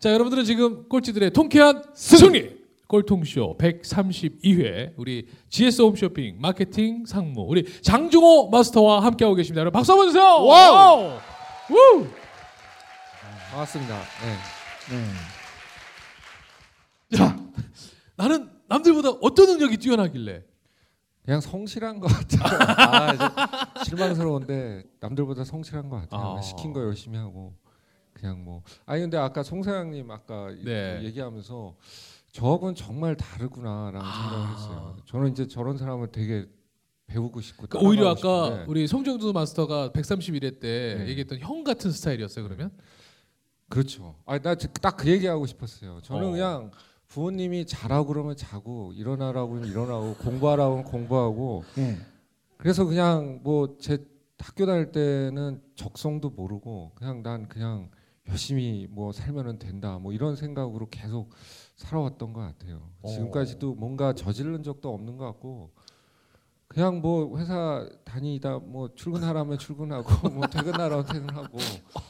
[0.00, 2.58] 자, 여러분들은 지금 꼴찌들의 통쾌한 승리!
[2.88, 9.60] 꼴통쇼 132회 우리 GS 홈쇼핑 마케팅 상무 우리 장중호 마스터와 함께하고 계십니다.
[9.60, 10.24] 여러분 박수 한번 주세요.
[10.24, 11.18] 와우!
[11.70, 12.06] 우!
[13.50, 14.00] 반갑습니다.
[17.10, 17.16] 네.
[17.16, 17.38] 자,
[18.16, 20.42] 나는 남들보다 어떤 능력이 뛰어나길래
[21.24, 22.58] 그냥 성실한 것 같아요.
[22.76, 23.24] 아, 이제
[23.84, 26.38] 실망스러운데 남들보다 성실한 것 같아요.
[26.38, 26.40] 아.
[26.40, 27.52] 시킨 거 열심히 하고
[28.12, 28.62] 그냥 뭐.
[28.86, 31.00] 아니 근데 아까 송사장님 아까 네.
[31.04, 31.76] 얘기하면서
[32.32, 34.12] 저하고는 정말 다르구나라는 아.
[34.22, 34.96] 생각을 했어요.
[35.06, 36.46] 저는 이제 저런 사람을 되게
[37.06, 41.08] 배우고 싶고 그러니까 오히려 아까 싶은데 우리 송정두 마스터가 131회 때 네.
[41.08, 42.44] 얘기했던 형 같은 스타일이었어요.
[42.44, 42.70] 그러면
[43.68, 44.16] 그렇죠.
[44.26, 46.00] 아나딱 그 얘기하고 싶었어요.
[46.02, 46.30] 저는 어.
[46.30, 46.70] 그냥
[47.08, 51.98] 부모님이 자라고 그러면 자고 일어나라고 하면 일어나고 공부하라고 하면 공부하고 예.
[52.56, 53.98] 그래서 그냥 뭐 제
[54.40, 57.90] 학교 다닐 때는 적성도 모르고 그냥 난 그냥
[58.30, 61.30] 열심히 뭐 살면은 된다 뭐 이런 생각으로 계속
[61.76, 62.90] 살아왔던 것 같아요.
[63.02, 63.08] 어.
[63.08, 65.70] 지금까지도 뭔가 저지른 적도 없는 것 같고
[66.68, 71.58] 그냥 뭐 회사 다니다 뭐 출근하라면 출근하고 뭐 퇴근하라면 퇴근하고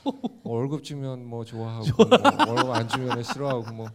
[0.05, 3.87] 뭐 월급 주면 뭐 좋아하고 뭐 월급 안 주면 싫어하고 뭐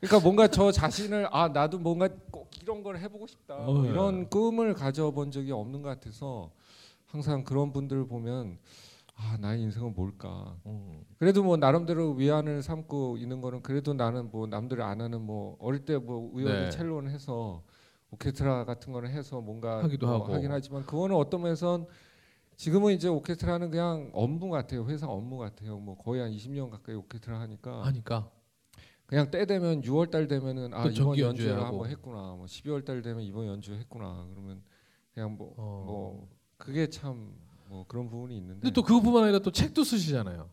[0.00, 3.84] 그러니까 뭔가 저 자신을 아 나도 뭔가 꼭 이런 걸 해보고 싶다 뭐.
[3.84, 6.50] 이런 꿈을 가져본 적이 없는 것 같아서
[7.06, 8.58] 항상 그런 분들을 보면
[9.16, 10.56] 아 나의 인생은 뭘까
[11.18, 15.84] 그래도 뭐 나름대로 위안을 삼고 있는 거는 그래도 나는 뭐 남들이 안 하는 뭐 어릴
[15.84, 16.70] 때 뭐 우연히 네.
[16.70, 17.62] 첼로는 해서
[18.10, 20.32] 오케스트라 같은 거는 해서 뭔가 하기도 뭐 하고.
[20.34, 21.86] 하긴 하지만 그거는 어떤 면에선
[22.56, 27.38] 지금은 이제 오케스트라는 그냥 업무 같아요 회사 업무 같아요 뭐 거의 한 20년 가까이 오케스트라
[27.40, 28.30] 하니까 하니까
[29.06, 31.64] 그냥 때 되면 6월 달 되면은 아또 이번 연주회하고.
[31.64, 34.62] 한번 했구나 뭐 12월 달 되면 이번 연주 했구나 그러면
[35.14, 35.84] 그냥 뭐 어.
[35.86, 37.34] 뭐 그게 참
[37.68, 40.48] 뭐 그런 부분이 있는데 근데 또 그것뿐만 아니라 또 책도 쓰시잖아요.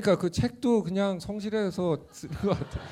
[0.00, 2.82] 그러니까 그 책도 그냥 성실해서 쓰는 것 같아요.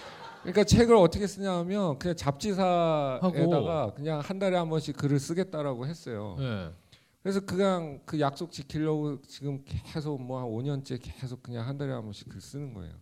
[0.42, 6.36] 그러니까 책을 어떻게 쓰냐면 그냥 잡지사에다가 그냥 한 달에 한 번씩 글을 쓰겠다라고 했어요.
[6.38, 6.70] 네.
[7.20, 12.02] 그래서 그냥 그 약속 지키려고 지금 계속 뭐 한 5년째 계속 그냥 한 달에 한
[12.04, 12.92] 번씩 글 쓰는 거예요.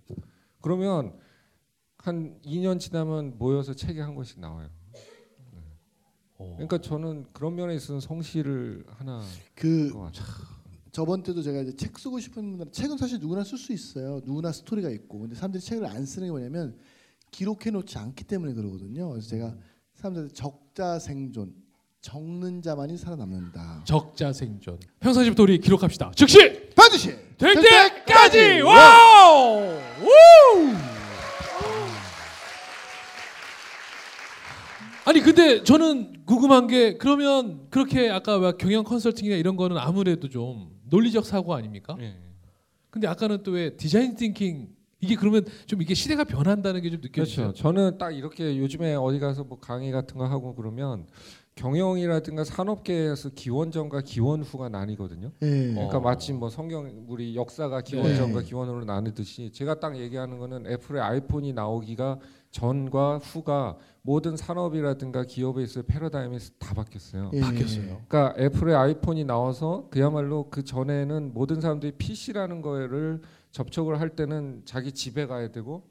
[0.63, 1.19] 그러면
[1.99, 4.69] 한 2년 지나면 모여서 책이 한 권씩 나와요.
[6.39, 6.53] 오.
[6.55, 9.23] 그러니까 저는 그런 면에 있어서 성실을 하나
[9.55, 10.60] 그것 같아요.
[10.93, 14.21] 저번 때도 제가 이제 책 쓰고 싶은 책은 사실 누구나 쓸 수 있어요.
[14.25, 15.21] 누구나 스토리가 있고.
[15.21, 16.77] 근데 사람들이 책을 안 쓰는 게 뭐냐면
[17.31, 19.11] 기록해 놓지 않기 때문에 그러거든요.
[19.11, 19.55] 그래서 제가
[19.95, 21.55] 사람들한테 적자 생존,
[22.01, 23.85] 적는 자만이 살아남는다.
[23.87, 24.81] 적자 생존.
[24.99, 26.13] 평상시부터 우리 기록합시다.
[26.17, 29.61] 즉시 반드시 될 때까지 와우!
[30.03, 30.11] 우!
[35.05, 40.71] 아니 근데 저는 궁금한 게 그러면 그렇게 아까 막 경영 컨설팅이나 이런 거는 아무래도 좀
[40.91, 41.97] 논리적 사고 아닙니까?
[42.01, 42.17] 예.
[42.91, 44.69] 근데 아까는 또 왜 디자인 띵킹
[45.03, 47.43] 이게 그러면 좀 이게 시대가 변한다는 게 좀 느껴지죠.
[47.43, 47.63] 그렇죠.
[47.63, 51.07] 저는 딱 이렇게 요즘에 어디 가서 뭐 강의 같은 거 하고 그러면
[51.55, 55.31] 경영이라든가 산업계에서 기원전과 기원후가 나뉘거든요.
[55.43, 55.73] 예.
[55.75, 56.01] 그러니까 어.
[56.01, 58.47] 마치 뭐 성경 우리 역사가 기원전과 네.
[58.47, 62.19] 기원으로 나누듯이 제가 딱 얘기하는 거는 애플의 아이폰이 나오기가
[62.51, 67.31] 전과 후가 모든 산업이라든가 기업에 있어의 패러다임이 다 바뀌었어요.
[67.35, 67.41] 예.
[67.41, 68.01] 바뀌었어요.
[68.09, 74.93] 그러니까 애플의 아이폰이 나와서 그야말로 그 전에는 모든 사람들이 PC라는 거를 접촉을 할 때는 자기
[74.93, 75.83] 집에 가야 되고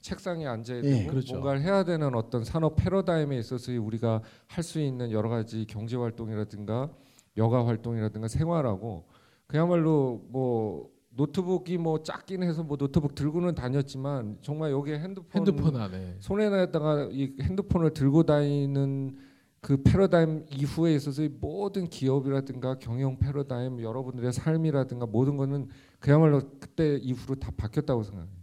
[0.00, 1.34] 책상에 앉아야 예, 되고 그렇죠.
[1.34, 6.90] 뭔가를 해야 되는 어떤 산업 패러다임에 있어서 우리가 할 수 있는 여러 가지 경제 활동이라든가
[7.36, 9.04] 여가 활동이라든가 생활하고
[9.46, 16.16] 그야말로 뭐 노트북이 뭐 작긴 해서 뭐 노트북 들고는 다녔지만 정말 여기에 핸드폰, 핸드폰 안에
[16.20, 19.16] 손에다가 이 핸드폰을 들고 다니는
[19.60, 25.66] 그 패러다임 이후에 있어서의 모든 기업이라든가 경영 패러다임 여러분들의 삶이라든가 모든 거는
[25.98, 28.38] 그야말로 그때 이후로 다 바뀌었다고 생각해요.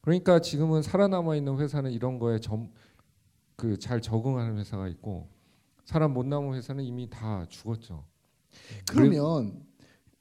[0.00, 2.38] 그러니까 지금은 살아남아 있는 회사는 이런 거에
[3.56, 5.28] 그 잘 적응하는 회사가 있고
[5.84, 8.04] 사람 못 남은 회사는 이미 다 죽었죠.
[8.88, 9.73] 그러면 이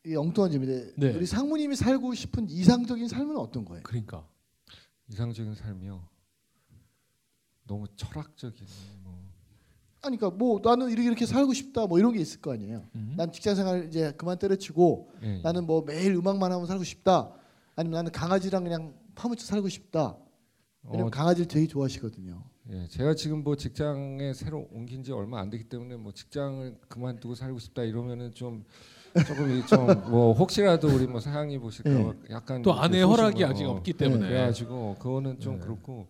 [0.05, 1.15] 엉뚱한 질문인데 네.
[1.15, 3.83] 우리 상무님이 살고 싶은 이상적인 삶은 어떤 거예요?
[3.83, 4.27] 그러니까
[5.09, 6.07] 이상적인 삶이요.
[7.65, 8.67] 너무 철학적인
[9.03, 9.13] 뭐
[10.01, 12.85] 아니 그러니까 뭐 나는 이렇게 이렇게 살고 싶다 뭐 이런 게 있을 거 아니에요.
[12.95, 13.13] 음.
[13.15, 15.41] 난 직장 생활 이제 그만 때려치고 예, 예.
[15.41, 17.33] 나는 뭐 매일 음악만 하면 살고 싶다.
[17.75, 20.17] 아니면 나는 강아지랑 그냥 파묻혀 살고 싶다.
[20.83, 22.43] 왜냐면 어, 강아지를 되게 좋아하시거든요.
[22.71, 27.35] 예, 제가 지금 뭐 직장에 새로 옮긴 지 얼마 안 되기 때문에 뭐 직장을 그만두고
[27.35, 28.65] 살고 싶다 이러면은 좀
[29.27, 32.03] 조금 좀뭐 혹시라도 우리 뭐 사장님 보실까 예.
[32.03, 33.43] 봐 약간 또 아내의 허락이.
[33.43, 35.59] 아직 없기 때문에 그래가지고 그거는 좀 네.
[35.61, 36.07] 그렇고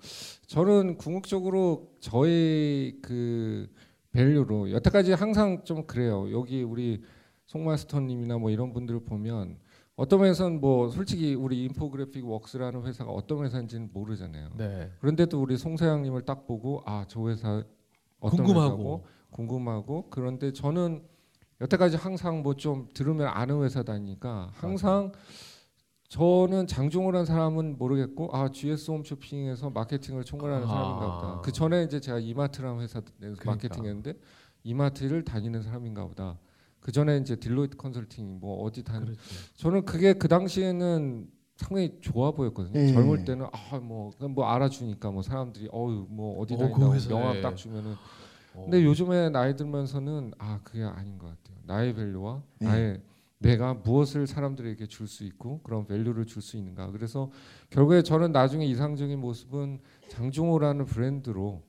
[0.47, 3.67] 저는 궁극적으로 저의 그
[4.11, 6.31] value로 여태까지 항상 좀 그래요.
[6.31, 7.01] 여기 우리
[7.47, 9.57] 송마스터님이나 뭐 이런 분들을 보면
[9.95, 14.49] 어떤 면에서는 뭐 솔직히 우리 인포그래픽 웍스라는 회사가 어떤 회사인지는 모르잖아요.
[14.57, 14.91] 네.
[14.99, 17.63] 그런데도 우리 송 사장님을 딱 보고 아 저 회사
[18.19, 18.71] 어떤 궁금하고.
[18.75, 21.03] 회사고 궁금하고 그런데 저는
[21.63, 25.11] 여태까지 항상 뭐 좀 들으면 아는 회사 다니니까 항상
[26.09, 30.69] 저는 장중호라는 사람은 모르겠고 아 GS 홈쇼핑에서 마케팅을 총괄하는 아.
[30.69, 31.41] 사람인가 보다.
[31.41, 33.49] 그 전에 이제 제가 이마트라는 회사에서 그러니까.
[33.49, 34.13] 마케팅했는데
[34.63, 36.37] 이마트를 다니는 사람인가 보다.
[36.79, 39.21] 그 전에 이제 딜로이트 컨설팅 뭐 어디 다니 그렇죠.
[39.55, 42.79] 저는 그게 그 당시에는 상당히 좋아 보였거든요.
[42.79, 42.93] 예.
[42.93, 47.07] 젊을 때는 아뭐 뭐 알아주니까 뭐 사람들이 어유 뭐 어디 어, 다닌다고 그.
[47.07, 48.22] 명함 딱 주면은 어.
[48.53, 51.57] 근데 요즘에 나이 들면서는 아 그게 아닌 것 같아요.
[51.65, 52.65] 나의 value와 예.
[52.65, 53.01] 나의
[53.39, 56.91] 내가 무엇을 사람들에게 줄 수 있고 그런 밸류를 줄 수 있는가.
[56.91, 57.29] 그래서
[57.69, 59.79] 결국에 저는 나중에 이상적인 모습은
[60.09, 61.61] 장종호라는 브랜드로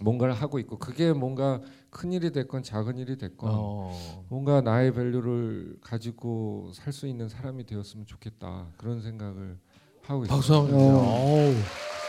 [0.00, 1.60] 뭔가를 하고 있고 그게 뭔가
[1.90, 4.24] 큰 일이 됐건 작은 일이 됐건 어.
[4.28, 9.58] 뭔가 나의 밸류를 가지고 살 수 있는 사람이 되었으면 좋겠다 그런 생각을
[10.02, 10.36] 하고 있어요.
[10.36, 10.78] 박수 한번 어.
[10.78, 12.01] 주세요.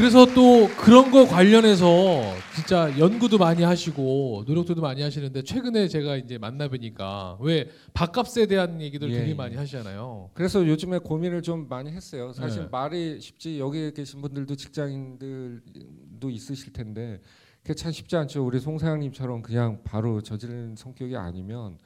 [0.00, 2.22] 그래서 또 그런 거 관련해서
[2.54, 8.80] 진짜 연구도 많이 하시고 노력도 많이 하시는데 최근에 제가 이제 만나 뵈니까 왜 밥값에 대한
[8.80, 9.34] 얘기들 예, 되게 예.
[9.34, 10.30] 많이 하시잖아요.
[10.32, 12.32] 그래서 요즘에 고민을 좀 많이 했어요.
[12.32, 12.68] 사실 네.
[12.72, 17.20] 말이 쉽지 여기 계신 분들도 직장인들도 있으실 텐데
[17.62, 18.42] 그게 참 쉽지 않죠.
[18.42, 21.76] 우리 송 사장님처럼 그냥 바로 저지르는 성격이 아니면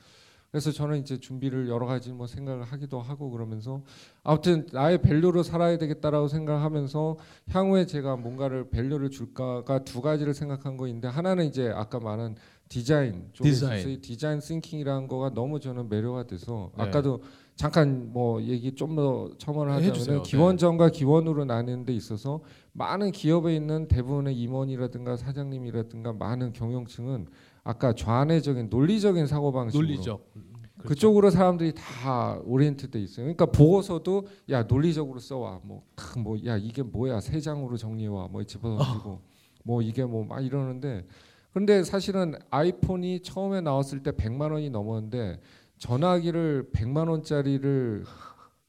[0.55, 3.83] 그래서 저는 이제 준비를 여러 가지 뭐 생각을 하기도 하고 그러면서
[4.23, 7.17] 아무튼 나의 value로 살아야 되겠다라고 생각하면서
[7.51, 12.37] 향후에 제가 뭔가를 value를 줄까가 두 가지를 생각한 거인데 하나는 이제 아까 말한
[12.69, 14.01] 디자인 쪽에 디자인.
[14.01, 16.85] design thinking이라는 거가 너무 저는 매료가 돼서 네.
[16.85, 17.21] 아까도
[17.57, 20.03] 잠깐 뭐 얘기 좀 더 첨언을 네, 해주세요.
[20.03, 22.43] 하자면 기원전과 기원으로 나뉘는 데 있어서
[22.75, 27.27] 많은 기업에 있는 대부분의 임원이라든가 사장님이라든가 많은 경영층은
[27.65, 29.87] 아까 좌뇌적인 논리적인 사고 방식으로.
[29.87, 30.33] 논리적.
[30.33, 30.89] 그렇죠.
[30.89, 33.25] 그쪽으로 사람들이 다 오리엔트돼 있어요.
[33.25, 35.61] 그러니까 보고서도 야 논리적으로 써와.
[35.63, 37.21] 뭐뭐야 이게 뭐야?
[37.21, 38.29] 세 장으로 정리해와.
[38.29, 39.21] 뭐 집어던지고.
[39.65, 41.07] 뭐 이게 뭐 막 이러는데.
[41.55, 45.41] 근데 사실은 아이폰이 처음에 나왔을 때 100만 원이 넘었는데
[45.79, 48.05] 전화기를 100만 원짜리를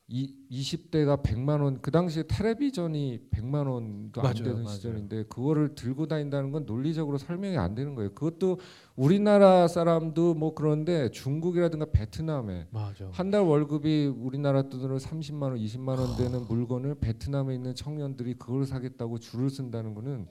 [0.08, 4.76] 이 20대가 100만 원 그 당시에 텔레비전이 100만 원도 안 맞아요, 되는 맞아요.
[4.76, 8.12] 시절인데 그거를 들고 다닌다는 건 논리적으로 설명이 안 되는 거예요.
[8.14, 8.60] 그것도
[8.96, 12.68] 우리나라 사람도 뭐 그런데 중국이라든가 베트남에.
[13.12, 18.66] 한 달 월급이 우리나라 돈으로 30만 원, 20만 원 되는 물건을 베트남에 있는 청년들이 그걸
[18.66, 20.28] 사겠다고 줄을 쓴다는 거는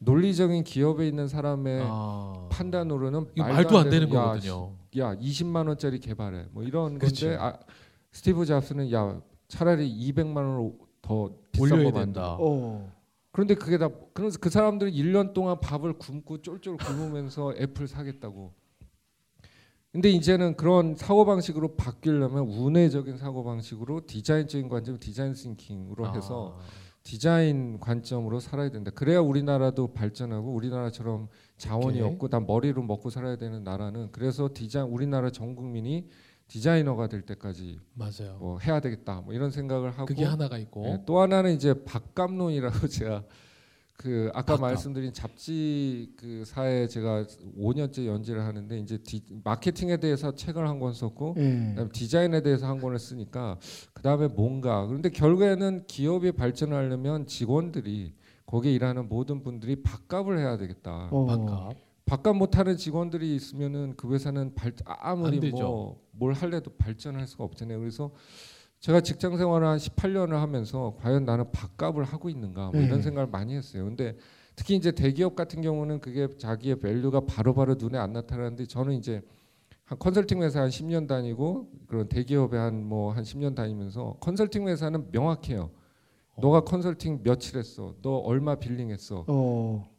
[0.00, 2.48] 논리적인 기업에 있는 사람의 아.
[2.50, 4.72] 판단으로는 이거 말도 안 되는 야, 거거든요.
[4.98, 7.26] 야 20만 원짜리 개발해 뭐 이런 그쵸.
[7.26, 7.56] 건데 아,
[8.12, 12.20] 스티브 잡스는 야 차라리 200만 원으로 더 비싼 올려야 거 된다.
[12.20, 12.36] 만들어.
[12.40, 12.92] 어.
[13.32, 18.52] 그런데 그게 다 그래서 그 사람들은 1년 동안 밥을 굶고 쫄쫄 굶으면서 애플 사겠다고.
[19.90, 26.62] 근데 이제는 그런 사고 방식으로 바뀌려면 우뇌적인 사고 방식으로 디자인적인 관점, design thinking으로 해서 아.
[27.02, 28.90] 디자인 관점으로 살아야 된다.
[28.90, 31.28] 그래야 우리나라도 발전하고 우리나라처럼
[31.58, 32.02] 자원이 오케이.
[32.02, 36.08] 없고 다 머리로 먹고 살아야 되는 나라는 그래서 디자인 우리나라 전 국민이
[36.52, 38.36] 디자이너가 될 때까지 맞아요.
[38.38, 39.22] 뭐 해야 되겠다.
[39.22, 43.24] 뭐 이런 생각을 하고 그게 하나가 있고 네, 또 하나는 이제 밥감론이라고 제가
[43.94, 44.60] 그 아까 밥값.
[44.60, 47.24] 말씀드린 잡지 그 사에 제가
[47.58, 51.68] 5년째 연재를 하는데 이제 디, 마케팅에 대해서 책을 한 권 썼고 예.
[51.70, 53.58] 그다음에 디자인에 대해서 한 권을 쓰니까
[53.94, 58.12] 그다음에 뭔가 그런데 결국에는 기업이 발전하려면 직원들이
[58.44, 61.08] 거기에 일하는 모든 분들이 밥값을 해야 되겠다.
[61.12, 61.24] 어.
[61.24, 61.76] 밥값.
[62.06, 65.50] 밥값 못하는 직원들이 있으면은 그 회사는 발, 아무리.
[65.50, 67.78] 뭐 뭘 할래도 발전할 수가 없잖아요.
[67.78, 68.10] 그래서
[68.80, 73.02] 제가 직장 생활을 한 18년을 하면서 과연 나는 밥값을 하고 있는가 뭐 이런 네.
[73.02, 73.84] 생각을 많이 했어요.
[73.84, 74.16] 근데
[74.56, 79.22] 특히 이제 대기업 같은 경우는 그게 자기의 value가 바로 바로 눈에 안 나타나는데 저는 이제
[79.84, 85.08] 한 컨설팅 회사 한 10년 다니고 그런 대기업에 한 뭐 한 10년 다니면서 컨설팅 회사는
[85.12, 85.70] 명확해요.
[86.38, 87.94] 너가 컨설팅 며칠 했어.
[88.02, 89.24] 너 얼마 billing했어.
[89.28, 89.91] 어.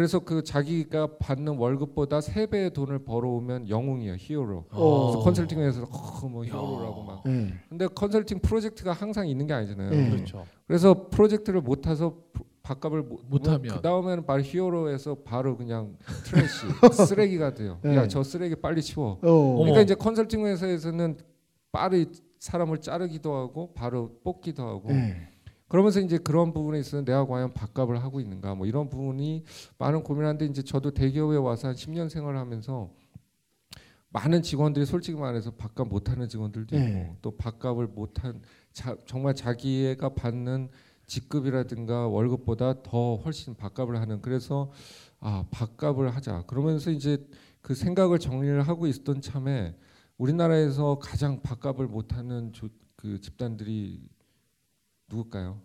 [0.00, 4.64] 그래서 그 자기가 받는 월급보다 세 배의 돈을 벌어오면 영웅이에요, 히어로.
[4.70, 5.06] 어.
[5.10, 7.22] 그래서 컨설팅에서 어, 뭐 히어로라고 막.
[7.26, 7.52] 예.
[7.68, 9.90] 근데 컨설팅 프로젝트가 항상 있는 게 아니잖아요.
[9.90, 10.08] 네.
[10.08, 10.46] 그렇죠.
[10.66, 13.74] 그래서 프로젝트를 못 타서 프- 밥값을 못, 못하면.
[13.76, 16.66] 그 다음에는 바로 히어로에서 바로 그냥 trash
[17.06, 17.78] 쓰레기가 돼요.
[17.82, 17.94] 네.
[17.96, 19.18] 야저 쓰레기 빨리 치워.
[19.20, 19.54] 어.
[19.58, 19.82] 그러니까.
[19.82, 21.18] 이제 컨설팅 회사에서는
[21.72, 25.28] 빠르게 사람을 자르기도 하고 바로 뽑기도 하고 예.
[25.70, 29.44] 그러면서 이제 그런 부분에 있어서 내가 과연 밥값을 하고 있는가 뭐 이런 부분이
[29.78, 32.90] 많은 고민하는데 이제 저도 대기업에 와서 한 10년 생활을 하면서
[34.08, 37.16] 많은 직원들이 솔직히 말해서 밥값 못하는 직원들도 있고 네.
[37.22, 40.70] 또 밥값을 못한 자, 정말 자기가 받는
[41.06, 44.72] 직급이라든가 월급보다 더 훨씬 밥값을 하는 그래서
[45.20, 47.24] 아 밥값을 하자 그러면서 이제
[47.60, 49.76] 그 생각을 정리를 하고 있었던 참에
[50.18, 54.02] 우리나라에서 가장 밥값을 못하는 조, 그 집단들이
[55.10, 55.60] 누굴까요?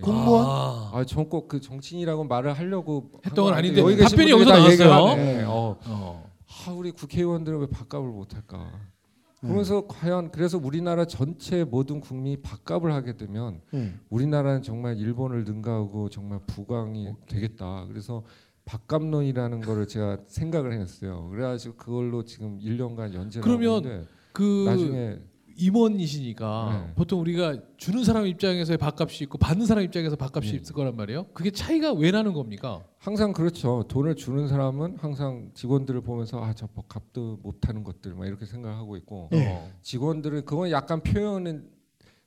[0.00, 0.44] 공무원?
[0.46, 4.92] 아, 아, 전 꼭 그 정치인이라고 말을 하려고 했던 건한 아닌데 여기 답변이 여기서 나왔어요.
[4.92, 5.44] 하네.
[5.44, 5.78] 어.
[5.86, 6.30] 어.
[6.66, 8.58] 아, 우리 국회의원들은 왜 밥값을 못할까?
[8.58, 9.48] 네.
[9.48, 13.92] 그러면서 과연 그래서 우리나라 전체 모든 국민이 밥값을 하게 되면 네.
[14.08, 17.84] 우리나라는 정말 일본을 능가하고 정말 부강이 되겠다.
[17.88, 18.22] 그래서
[18.64, 21.28] 밥값론이라는 거를 제가 생각을 했어요.
[21.30, 25.18] 그래가지고 그걸로 지금 1년간 연재를 그러면 하고 있는데 그 나중에
[25.56, 26.94] 임원이시니까 네.
[26.94, 30.56] 보통 우리가 주는 사람 입장에서의 밥값이 있고 받는 사람 입장에서 밥값이 네.
[30.58, 31.26] 있을 거란 말이에요.
[31.34, 32.84] 그게 차이가 왜 나는 겁니까?
[32.98, 33.84] 항상 그렇죠.
[33.88, 39.52] 돈을 주는 사람은 항상 직원들을 보면서 아저 값도 못하는 것들 막 이렇게 생각하고 있고 네.
[39.52, 39.70] 어.
[39.82, 41.68] 직원들은 그건 약간 표현은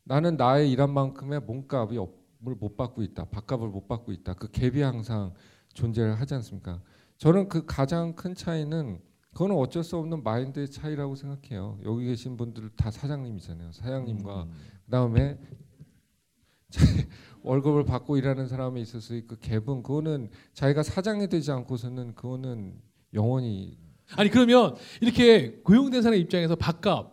[0.03, 3.25] 나는 나의 일한 만큼의 몸값이 업을 못 받고 있다.
[3.25, 4.33] 밥값을 못 받고 있다.
[4.33, 5.33] 그 갭이 항상
[5.73, 6.81] 존재를 하지 않습니까?
[7.17, 8.99] 저는 그 가장 큰 차이는
[9.35, 11.77] 그거는 어쩔 수 없는 마인드의 차이라고 생각해요.
[11.83, 13.73] 여기 계신 분들 다 사장님이잖아요.
[13.73, 14.51] 사장님과 음.
[14.85, 15.37] 그다음에
[17.43, 22.81] 월급을 받고 일하는 사람이 있어서 그 갭은 그거는 자기가 사장이 되지 않고서는 그거는
[23.13, 23.77] 영원히
[24.15, 27.11] 아니 그러면 이렇게 고용된 사람 입장에서 밥값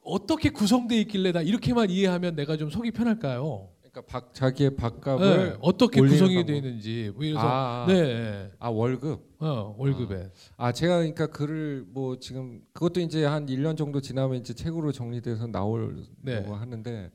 [0.00, 3.68] 어떻게 구성돼 있길래 나 이렇게만 이해하면 내가 좀 속이 편할까요?
[3.92, 6.44] 그러니까 박, 자기의 네, 밥값을 어떻게 올리는 구성이.
[6.46, 12.18] 되어 있는지 뭐 이래서 아, 네, 아 월급 어, 월급에 아 제가 그러니까 글을 뭐
[12.18, 16.42] 지금 그것도 이제 한 1년 정도 지나면 이제 책으로 정리돼서 나오려고 네.
[16.42, 17.10] 하는데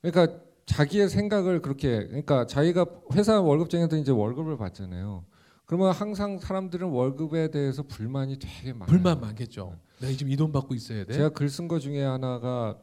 [0.00, 5.24] 그러니까 자기의 생각을 그렇게 그러니까 자기가 회사 월급쟁이도 이제 월급을 받잖아요.
[5.66, 8.86] 그러면 항상 사람들은 월급에 대해서 불만이 되게 많아요.
[8.86, 9.76] 불만 많겠죠.
[10.00, 11.12] 내가 지금 이 돈 받고 있어야 돼.
[11.12, 12.78] 제가 글 쓴 거 중에 하나가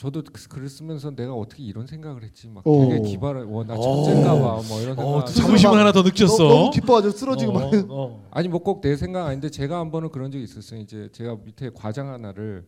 [0.00, 2.88] 저도 그 글을 쓰면서 내가 어떻게 이런 생각을 했지 막 오.
[2.88, 3.82] 되게 기발해 와나 오.
[3.82, 6.36] 천재인가 봐 뭐 이런 생각 어, 스스로 자부심을 막 하나 더 느꼈어.
[6.38, 7.64] 너무, 너무 기뻐가지고 쓰러지고 막.
[7.64, 8.28] 어, 어.
[8.30, 10.80] 아니 뭐 꼭 내 생각 아닌데 제가 한 번은 그런 적이 있었어요.
[10.80, 12.64] 이제 제가 밑에 과장 하나를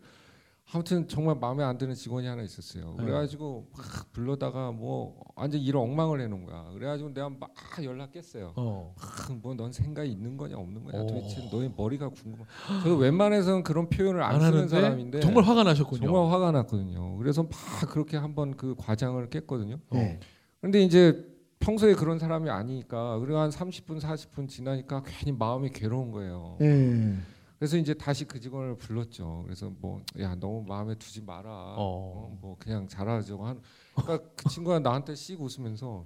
[0.71, 2.95] 아무튼 정말 마음에 안 드는 직원이 하나 있었어요.
[2.99, 3.05] 네.
[3.05, 6.71] 그래가지고 막 불러다가 뭐 완전 일 엉망을 해놓은 거야.
[6.73, 7.51] 그래가지고 내가 막
[7.83, 8.55] 연락했어요.
[8.57, 8.95] 어.
[9.43, 11.07] 뭐넌 생각이 있는 거냐 없는 거냐 오.
[11.07, 12.45] 도대체 너의 머리가 궁금해.
[12.83, 16.07] 저도 웬만해서는 그런 표현을 안, 안 쓰는 하는데 사람인데 정말 화가 나셨군요.
[16.07, 17.17] 정말 화가 났거든요.
[17.19, 17.51] 그래서 막
[17.91, 19.79] 그렇게 한번 그 과장을 깼거든요.
[19.91, 20.21] 네.
[20.63, 21.23] 근데 이제
[21.59, 26.57] 평소에 그런 사람이 아니니까 그리고 한 30분 40분 지나니까 괜히 마음이 괴로운 거예요.
[26.61, 27.15] 네.
[27.63, 29.43] 그래서 이제 다시 그 직원을 불렀죠.
[29.45, 31.49] 그래서 뭐 야 너무 마음에 두지 마라.
[31.49, 31.77] 어.
[31.79, 33.61] 어, 뭐 그냥 잘하자고 한.
[33.95, 36.05] 그러니까 그 친구가 나한테 씩 웃으면서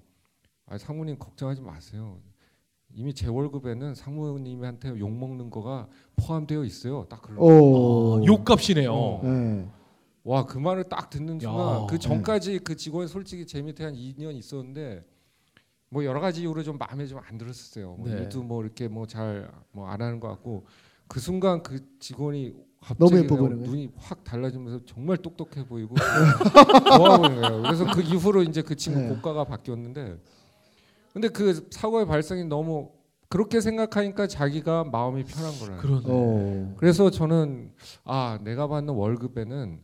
[0.66, 2.20] 아 상무님 걱정하지 마세요.
[2.92, 7.06] 이미 제 월급에는 상무님한테 욕 먹는 거가 포함되어 있어요.
[7.08, 7.40] 딱 그러.
[7.40, 8.20] 오.
[8.20, 8.92] 어, 욕값이네요.
[8.92, 9.20] 어.
[9.25, 9.66] 네.
[10.25, 11.86] 와그 말을 딱 듣는 순간 야.
[11.88, 15.02] 그 전까지 그 직원이 솔직히 제 밑에 한 2년 있었는데
[15.88, 17.94] 뭐 여러 가지 이유로 좀 마음에 좀 안 들었었어요.
[17.94, 18.18] 뭐 네.
[18.18, 20.66] 일도 뭐 이렇게 뭐 잘 뭐 안 하는 것 같고
[21.08, 22.54] 그 순간 그 직원이
[22.98, 23.62] 너무 갑자기 예뻐 보이는?
[23.62, 25.94] 눈이 확 달라지면서 정말 똑똑해 보이고
[26.96, 27.62] 좋아 보이는 거예요.
[27.62, 29.08] 그래서 그 이후로 이제 그 친구 네.
[29.08, 30.18] 고가가 바뀌었는데
[31.12, 32.90] 근데 그 사고의 발생이 너무
[33.28, 35.78] 그렇게 생각하니까 자기가 마음이 편한 거라요.
[35.78, 36.08] 그러네.
[36.08, 36.75] 오.
[36.76, 37.72] 그래서 저는
[38.04, 39.80] 아 내가 받는 월급에는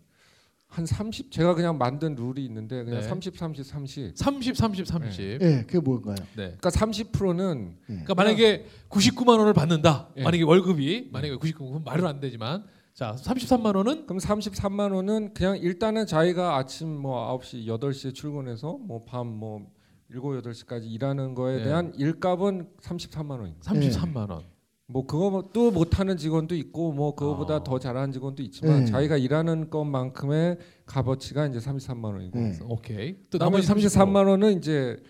[0.72, 3.06] 한 30 제가 그냥 만든 룰이 있는데 그냥 네.
[3.06, 5.38] 30 30 30 30 30 30.
[5.38, 6.16] 네, 그게 뭔가요?
[6.34, 6.56] 네.
[6.58, 10.08] 그러니까 30%는 그러니까 만약에 99만 원을 받는다.
[10.16, 10.22] 예.
[10.22, 12.64] 만약에 월급이 만약에 99만 말은 안 되지만
[12.94, 19.04] 자 33만 원은 그럼 33만 원은 그냥 일단은 자기가 아침 뭐 9시 8시에 출근해서 뭐
[19.04, 19.66] 밤뭐
[20.10, 21.64] 7, 8시까지 일하는 거에 네.
[21.64, 23.70] 대한 일값은 33만 원입니다.
[23.70, 24.42] 33만 원.
[24.86, 27.64] 뭐 그거 또 못하는 직원도 있고 뭐 그거보다 아.
[27.64, 28.90] 더 잘하는 직원도 있지만 네.
[28.90, 32.58] 자기가 일하는 것만큼의 값어치가 이제 33만 원이고 네.
[32.68, 33.16] 오케이.
[33.30, 35.02] 또 나머지 나머지 33만 원은 이제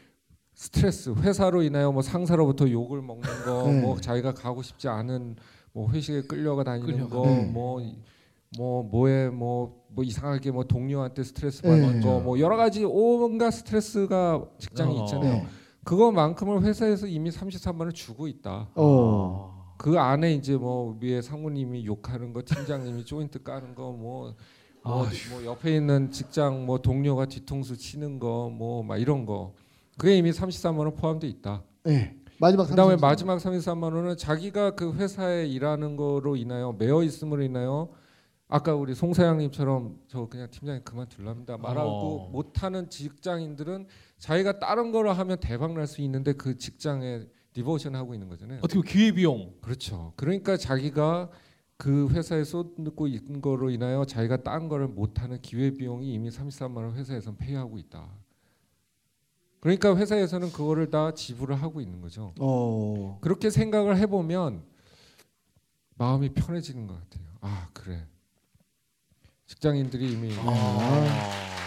[0.54, 3.80] 스트레스 회사로 인하여 뭐 상사로부터 욕을 먹는 거 네.
[3.80, 5.36] 뭐 자기가 가고 싶지 않은
[5.72, 7.16] 뭐 회식에 끌려가 다니는 끌려가.
[7.16, 7.44] 거 네.
[7.46, 11.70] 뭐뭐 뭐에 뭐, 뭐 이상하게 뭐 동료한테 스트레스 네.
[11.70, 15.02] 받는 거 뭐 여러 가지 온갖 스트레스가 직장에 어.
[15.04, 15.32] 있잖아요.
[15.32, 15.46] 네.
[15.84, 18.68] 그거만큼을 회사에서 이미 33만 원을 주고 있다.
[18.76, 19.61] 어.
[19.82, 19.84] 아.
[19.84, 24.34] 그 안에 이제 뭐 위에 상무님이 욕하는 거, 팀장님이 조인트 까는 거, 뭐,
[24.84, 25.06] 뭐.
[25.30, 29.54] 뭐 옆에 있는 직장 뭐 동료가 뒤통수 치는 거, 뭐 막 이런 거,
[29.98, 31.62] 그게 이미 33만 원 포함돼 있다.
[31.84, 32.16] 네.
[32.38, 33.00] 마지막 그다음에 33.
[33.08, 37.88] 마지막 33만 원은 자기가 그 회사에 일하는 거로 인하여 매여 있음으로 인하여
[38.48, 42.28] 아까 우리 송 사장님처럼 저 그냥 팀장님 그만 둘랍니다 말하고 어.
[42.30, 43.86] 못하는 직장인들은
[44.18, 48.60] 자기가 다른 거를 하면 대박 날 수 있는데 그 직장에 디보션 하고 있는 거잖아요.
[48.62, 49.54] 어떻게 기회 비용.
[49.60, 50.12] 그렇죠.
[50.16, 51.30] 그러니까 자기가
[51.76, 56.94] 그 회사에 쏟고 있는 거로 인하여 자기가 딴 거를 못하는 기회 비용이 이미 33만 원
[56.94, 58.08] 회사에선 페이하고 있다.
[59.60, 62.34] 그러니까 회사에서는 그거를 다 지불을 하고 있는 거죠.
[62.40, 63.18] 어.
[63.20, 64.62] 그렇게 생각을 해보면
[65.94, 67.26] 마음이 편해지는 것 같아요.
[67.40, 68.06] 아 그래.
[69.46, 71.61] 직장인들이 이미 아.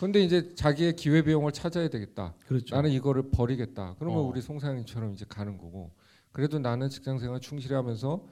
[0.00, 2.34] 근데 이제 자기의 기회 비용을 찾아야 되겠다.
[2.46, 2.74] 그렇죠.
[2.74, 3.96] 나는 이거를 버리겠다.
[3.98, 4.22] 그러면 어.
[4.22, 5.92] 우리 송사장님처럼 이제 가는 거고.
[6.32, 8.24] 그래도 나는 직장 생활 충실히 하면서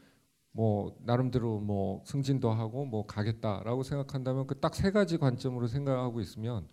[0.52, 6.66] 뭐 나름대로 뭐 승진도 하고 뭐 가겠다라고 생각한다면 그 딱 세 가지 관점으로 생각하고 있으면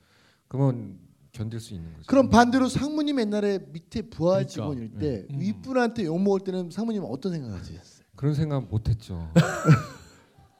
[0.47, 0.97] 그러면
[1.33, 2.05] 견딜 수 있는 거죠.
[2.07, 4.49] 그럼 반대로 상무님 옛날에 밑에 부하 그러니까.
[4.49, 5.39] 직원일 때 음.
[5.39, 8.05] 윗분한테 욕 먹을 때는 상무님은 어떤 생각하셨어요?
[8.15, 9.29] 그런 생각 못 했죠.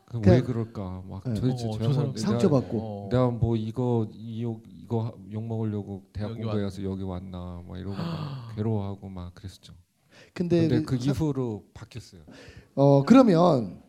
[0.08, 1.04] 그 그냥- 왜 그럴까?
[1.08, 1.34] 막 네.
[1.34, 2.78] 도대체 어, 저저 사람 상처받고.
[2.80, 3.10] 어.
[3.12, 7.96] 내가 뭐 이거 이욕 이거 욕 먹으려고 대학 여기 공부해 와서 여기 왔나 막 이러고
[7.96, 9.74] 막 괴로워하고 막 그랬었죠.
[10.34, 12.22] 근데, 근데 그 사- 이후로 바뀌었어요.
[12.76, 13.82] 어 그러면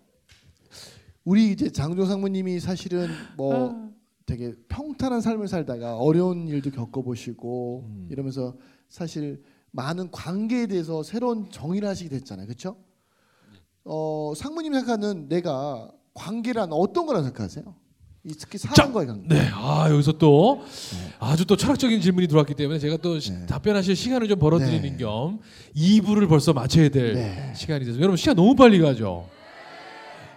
[1.25, 3.91] 우리 이제 장종 상무님이 사실은 뭐 아.
[4.25, 8.09] 되게 평탄한 삶을 살다가 어려운 일도 겪어보시고 음.
[8.11, 8.57] 이러면서
[8.89, 12.77] 사실 많은 관계에 대해서 새로운 정의를 하시게 됐잖아요, 그렇죠?
[13.85, 17.75] 어 상무님 생각하는 내가 관계란 어떤 거라 생각하세요?
[18.29, 19.29] 이 특히 사람과의 관계.
[19.29, 20.65] 네, 아 여기서 또
[21.21, 23.47] 아주 또 철학적인 질문이 들어왔기 때문에 제가 또 시- 네.
[23.47, 24.97] 답변하실 시간을 좀 벌어드리는 네.
[24.97, 25.39] 겸
[25.77, 27.53] 2부를 벌써 마쳐야 될 네.
[27.55, 29.29] 시간이 돼서 여러분 시간 너무 빨리 가죠.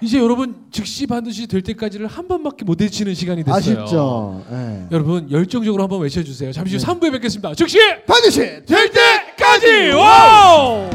[0.02, 3.58] 이제 여러분 즉시 반드시 될 때까지를 한 번밖에 못 외치는 시간이 됐어요.
[3.82, 4.46] 아쉽죠.
[4.52, 4.86] 예.
[4.92, 6.52] 여러분 열정적으로 한번 외쳐주세요.
[6.54, 6.86] 잠시 후 네.
[6.88, 7.54] 3부에 뵙겠습니다.
[7.56, 10.90] 즉시 반드시 될 때까지 와우!